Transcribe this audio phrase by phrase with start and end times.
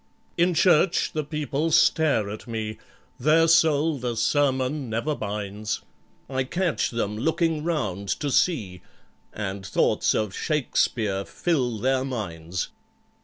[0.35, 2.79] "In church the people stare at me,
[3.19, 5.83] Their soul the sermon never binds;
[6.27, 8.81] I catch them looking round to see,
[9.31, 12.69] And thoughts of SHAKESPEARE fill their minds.